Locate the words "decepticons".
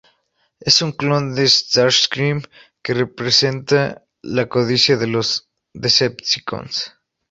5.75-6.87